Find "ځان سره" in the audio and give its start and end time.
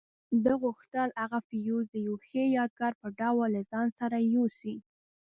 3.71-4.17